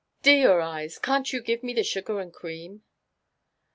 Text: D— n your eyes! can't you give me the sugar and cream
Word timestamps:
D— 0.23 0.31
n 0.31 0.39
your 0.41 0.59
eyes! 0.61 0.97
can't 0.97 1.31
you 1.31 1.43
give 1.43 1.61
me 1.61 1.75
the 1.75 1.83
sugar 1.83 2.19
and 2.19 2.33
cream 2.33 2.81